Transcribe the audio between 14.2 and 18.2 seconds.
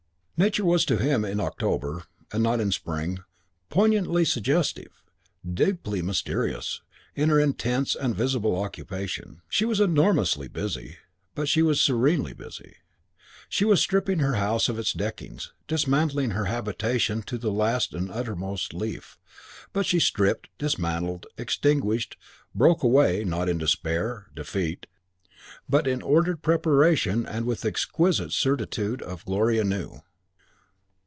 house of its deckings, dismantling her habitation to the last and